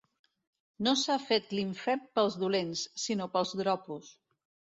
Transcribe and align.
No 0.87 0.93
s'ha 1.01 1.17
fet 1.25 1.53
l'infern 1.57 2.01
pels 2.15 2.39
dolents, 2.45 2.87
sinó 3.05 3.29
pels 3.37 3.55
dropos. 3.61 4.11